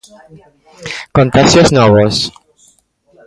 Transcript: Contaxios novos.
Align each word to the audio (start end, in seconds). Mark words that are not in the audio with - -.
Contaxios 1.17 1.67
novos. 1.77 2.15